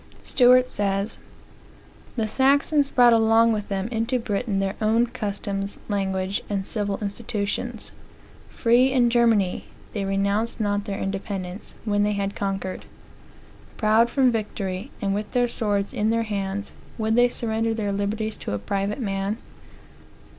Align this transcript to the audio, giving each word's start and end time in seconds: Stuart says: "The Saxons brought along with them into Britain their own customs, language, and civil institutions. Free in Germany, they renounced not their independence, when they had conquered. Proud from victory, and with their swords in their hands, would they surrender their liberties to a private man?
Stuart 0.23 0.67
says: 0.67 1.19
"The 2.15 2.27
Saxons 2.27 2.89
brought 2.89 3.13
along 3.13 3.53
with 3.53 3.67
them 3.67 3.87
into 3.89 4.17
Britain 4.17 4.57
their 4.59 4.73
own 4.81 5.05
customs, 5.05 5.77
language, 5.87 6.41
and 6.49 6.65
civil 6.65 6.97
institutions. 7.03 7.91
Free 8.49 8.91
in 8.91 9.11
Germany, 9.11 9.65
they 9.93 10.03
renounced 10.03 10.59
not 10.59 10.85
their 10.85 10.97
independence, 10.97 11.75
when 11.85 12.01
they 12.01 12.13
had 12.13 12.35
conquered. 12.35 12.85
Proud 13.77 14.09
from 14.09 14.31
victory, 14.31 14.89
and 15.03 15.13
with 15.13 15.29
their 15.33 15.47
swords 15.47 15.93
in 15.93 16.09
their 16.09 16.23
hands, 16.23 16.71
would 16.97 17.15
they 17.15 17.29
surrender 17.29 17.75
their 17.75 17.91
liberties 17.91 18.37
to 18.39 18.53
a 18.53 18.57
private 18.57 18.99
man? 18.99 19.37